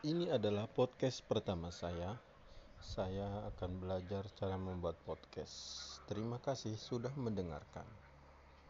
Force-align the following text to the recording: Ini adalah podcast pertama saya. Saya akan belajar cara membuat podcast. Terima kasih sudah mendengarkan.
Ini 0.00 0.32
adalah 0.32 0.64
podcast 0.64 1.20
pertama 1.28 1.68
saya. 1.68 2.16
Saya 2.80 3.52
akan 3.52 3.84
belajar 3.84 4.24
cara 4.32 4.56
membuat 4.56 4.96
podcast. 5.04 5.52
Terima 6.08 6.40
kasih 6.40 6.72
sudah 6.80 7.12
mendengarkan. 7.20 7.84